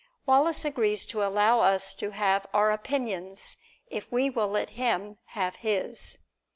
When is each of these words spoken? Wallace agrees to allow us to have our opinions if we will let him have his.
Wallace 0.25 0.65
agrees 0.65 1.05
to 1.05 1.21
allow 1.21 1.59
us 1.59 1.93
to 1.93 2.09
have 2.09 2.47
our 2.55 2.71
opinions 2.71 3.55
if 3.87 4.11
we 4.11 4.31
will 4.31 4.47
let 4.47 4.71
him 4.71 5.19
have 5.25 5.57
his. 5.57 6.17